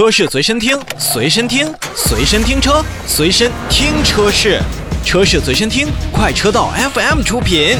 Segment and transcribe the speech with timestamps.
[0.00, 4.58] 车市随身听，随身听，随身听车，随身听车市，
[5.04, 7.76] 车市随身听，快车道 FM 出品。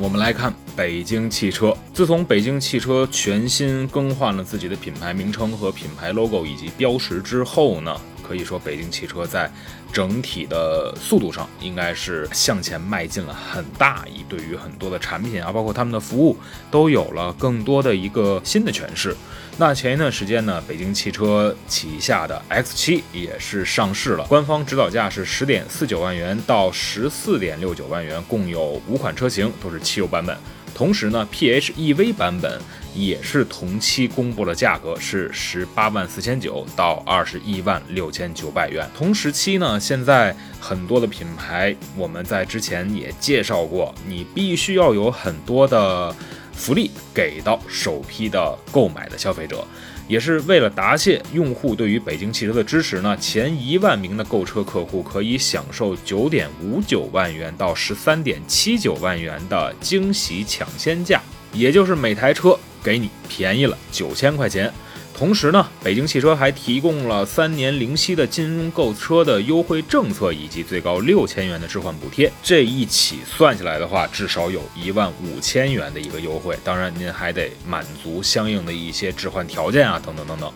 [0.00, 1.76] 我们来看北京汽车。
[1.92, 8.00] 自从北京汽车全新更换了自己的品牌名称和品牌 logo 以及标识之后呢，
[8.30, 9.50] 可以说北京汽车在
[9.92, 16.36] 整体的速度上应该是向前迈进了很大一，对于很多的产品啊，包括他们的服务，
[16.70, 19.16] 都有了更多的一个新的诠释。
[19.58, 30.38] 那前一段时间呢，北京汽车旗下的 X7 也是上市了，官方指导价是十点四九万元到十四点六九万元，共有五款车型，都是汽油版本。
[30.72, 32.60] 同时呢，PHEV 版本
[32.94, 38.88] 也是同期公布了价格，是十八万四千九到二十一万六千九百元。
[38.96, 46.14] 同时期呢，现在很多的品牌，我们在之前也介绍过，你必须要有很多的。
[46.52, 49.66] 福利给到首批的购买的消费者，
[50.06, 53.16] 也是为了答谢用户对于北京汽车的支持呢。
[53.16, 61.22] 前一万名的购车客户可以享受九点五九万元到十三点七九万元的惊喜抢先价，
[61.54, 64.72] 也就是每台车给你便宜了九千块钱。
[65.12, 72.32] 同时呢，北京汽车还提供了三年零息的金融购车的优惠政策，以及最高六千元的置换补贴。
[72.42, 76.58] 这一起算下来的话，至少有一万五千元的一个优惠。
[76.64, 80.50] 当然，您还得满足相应的一些置换条件啊，等等等等。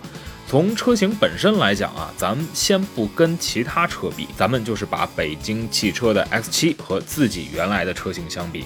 [0.49, 8.65] 从车型本身来讲啊，咱们先不跟其他车比，咱们就是把北京汽车的 X7 和自己原来的车型相比。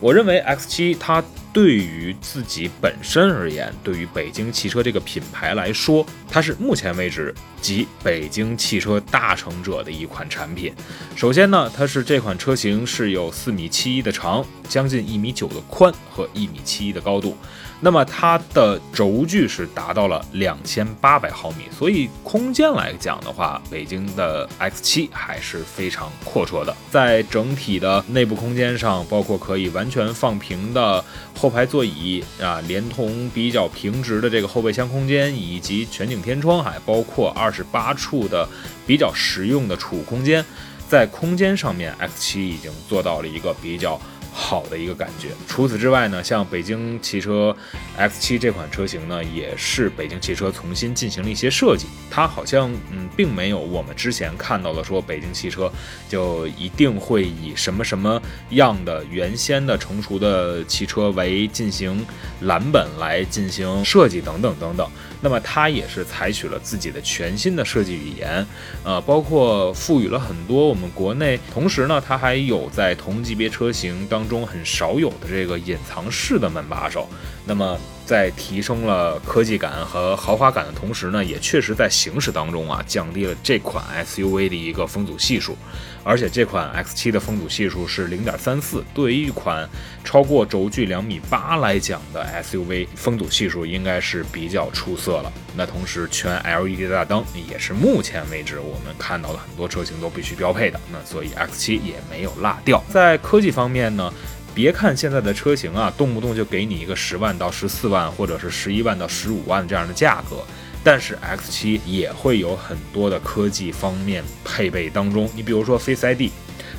[0.00, 1.22] 我认为 X7 它
[1.56, 10.74] 对于自己本身而言，对于北京汽车这个品牌来说，它是目前为止集北京汽车大成者的一款产品。
[11.16, 17.34] 首先呢，它是这款车型是有四米七一的长，将近一米九的宽和一米七一的高度。
[17.78, 26.74] 那么它的轴距是达到了两千八百毫米，所以空间来讲的话，北京的 X7 还是非常阔绰的。
[26.90, 31.04] 在整体的内部空间上，包括可以完全放平的
[31.46, 38.48] 后排座椅啊，连同比较平直的这个后备箱空间，以及全景天窗，还包括二十八处的
[38.84, 40.44] 比较实用的储物空间，
[40.88, 43.96] 在空间上面，X 七已经做到了一个比较。
[44.38, 45.28] 好的一个感觉。
[45.48, 47.56] 除此之外呢，像北京汽车
[47.98, 51.86] X7 这款车型呢，也是北京汽车重新进行了一些设计。
[52.10, 55.72] 它好像嗯，并没有我们之前看到的说北京汽车
[56.06, 58.20] 就一定会以什么什么
[58.50, 62.04] 样的原先的成熟的汽车为进行
[62.42, 64.86] 蓝本来进行设计等等等等。
[65.26, 68.46] 那么它也是采取了自己的全新的设计语言，
[68.84, 77.08] 呃，包括赋予了很多我们国内，同时呢，它还有在同级别车型当中很少有的这个隐藏式的门把手。
[77.48, 85.56] 那么在提升了科技感和豪华感的同时呢，也确实在行驶当中啊降低了这款 SUV 的一个风阻系数。
[86.02, 89.68] 而且这款 X7 的风阻系数是零点三四，对于一款
[90.04, 95.32] 超过轴距两米八来讲的 SUV，风阻系数应该是比较出色了。
[95.56, 102.82] 那同时全 LED 大灯也是目前为止我们看到的很多车型都必须标配的，那所以 X7 也没有落掉。
[102.88, 104.12] 在科技方面呢，
[104.56, 110.38] 别看现在的车型啊，动不动就给你一个十万到十四万，或者是十一万到十五万这样的价格。
[110.82, 116.30] 但是 X7 也会有很多的科技方面配备当中，你比如说 Face ID，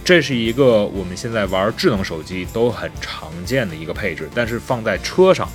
[0.03, 5.47] 这是一个我们现在玩智能手机都很常见的一个配置，但是放在车上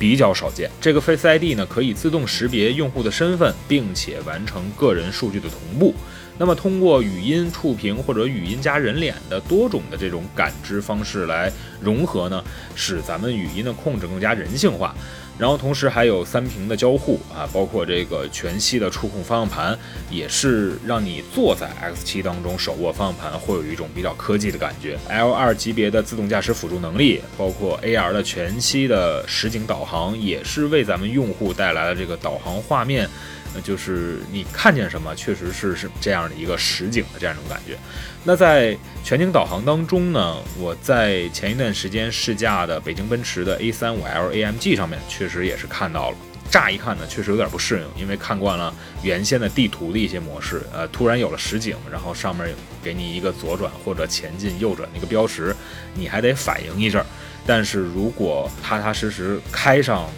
[0.00, 0.68] 比较少见。
[0.80, 5.94] 这个 Face ID 呢，可以自动识别用户的身份，并且完成个人数据的同步。
[6.38, 12.42] 那么通过语音、触屏或者语音加人脸的多种的这种感知方式来融合呢，
[12.74, 14.94] 使咱们语音的控制更加人性化。
[15.36, 19.78] 然后同时还有三屏的交互啊，包括这个全息的触控方向盘，
[20.10, 24.98] 也是让你坐在 X7 当中手握方向盘会有一种比较科技的感觉。
[25.08, 33.08] L2 级别的自动驾驶辅助能力，包括 AR 的全息的实景导航，也是为咱们用户带来了这个导航画面。
[33.54, 37.76] 那就是你看见什么，确实是是这样的一个实景的这样一种感觉。
[38.24, 46.16] 那在全景导航当中呢，我在前一段时间试驾的北京奔驰的 A35L AMG 上面，确实也是看到了。
[46.50, 55.54] 乍一看呢，确实有点不适应，因为看惯了原先的地图的一些模式，呃，突然有了实景，然后上面给你一个左转或者前进、右转的一个标识，
[55.94, 57.06] 你还得反应一阵儿。
[57.46, 60.08] 但是如果踏踏实实开上。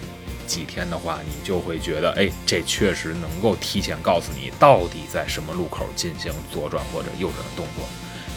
[0.50, 7.86] 几天的话，你就会觉得，哎，这确实能够提前告诉你到底在什么路口进行左转或者右转的动作。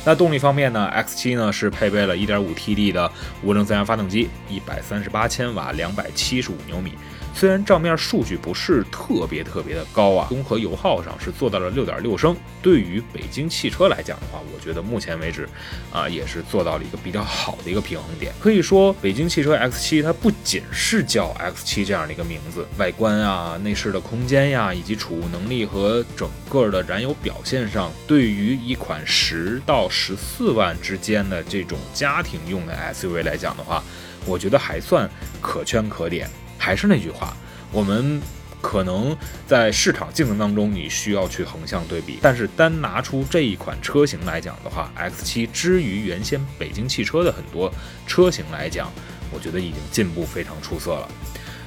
[0.06, 3.12] 那动力方面呢？X7 呢是配备了 1.5TD 的
[3.46, 6.94] 涡轮增压发动机，138千瓦，275牛米。
[7.36, 12.36] 虽然账面数据不是特别特别的高啊，综合油耗上是做到了六点六升。
[12.62, 15.50] 对于北京汽车来讲的话，我觉得目前为止
[15.92, 18.32] 啊，也是做到了一个比较好的一个平衡点。
[18.40, 33.84] 可以说，北京汽车 X7 它不仅是叫 X7 这样的一个名字，外观啊、内饰的空间呀，以及储物能力和整个的燃油表现上，对于一款十到十四万之间的这种家庭用的 SUV 来讲的话，
[34.26, 35.10] 我觉得还算
[35.42, 36.30] 可圈可点。
[36.58, 37.36] 还是那句话，
[37.72, 38.22] 我们
[38.62, 39.16] 可能
[39.46, 42.20] 在市场竞争当中，你需要去横向对比。
[42.22, 47.70] 但是单拿出这一款车型来讲的话，X7 之于原先北京汽车的很多
[48.08, 48.90] 车型来讲，
[49.32, 51.10] 我觉得已经进步非常出色了。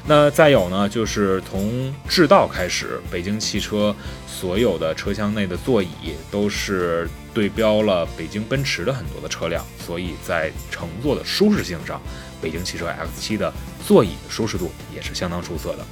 [0.08, 3.94] 那再有呢，就是从制造开始，北京汽车
[4.26, 12.00] 所有的车厢内的座椅都是对标了北京奔驰的很多的车辆，所以在乘坐的舒适性上。
[12.38, 13.52] 北京汽车 X7 的
[13.86, 15.86] 座椅的舒适度也是相当出色的。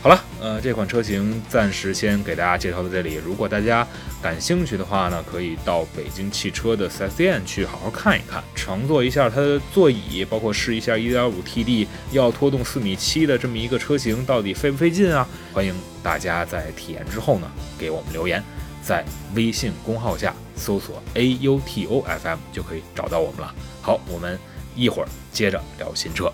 [0.00, 3.14] 好了，呃，这款车型暂时先给大家介绍到这里。
[3.24, 3.86] 如果大家
[4.22, 15.26] 感兴趣的话呢，可以到北京汽车的 4S 店去好好看一看，乘坐一下它的座椅，包括试一下 1.5TD 要拖动4米7的这么一个车型到底费不费劲啊？
[15.52, 18.42] 欢迎大家在体验之后呢给我们留言，
[18.82, 19.04] 在
[19.34, 23.54] 微信公号下搜索 AUTOFM 就可以找到我们了。
[23.82, 24.38] 好，我们。
[24.76, 26.32] 一会儿接着聊新车。